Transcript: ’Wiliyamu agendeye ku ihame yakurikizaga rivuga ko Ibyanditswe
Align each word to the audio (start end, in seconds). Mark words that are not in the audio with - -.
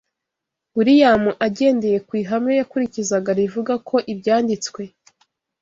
’Wiliyamu 0.75 1.31
agendeye 1.47 1.97
ku 2.07 2.13
ihame 2.21 2.51
yakurikizaga 2.59 3.31
rivuga 3.39 3.73
ko 3.87 3.95
Ibyanditswe 4.13 4.81